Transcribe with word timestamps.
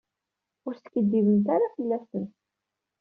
Ur 0.65 0.73
skiddibemt 0.77 1.47
ara 1.55 1.67
fell-asen. 1.75 2.25